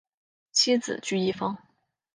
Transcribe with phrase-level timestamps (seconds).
[0.51, 1.55] 妻子琚逸芳。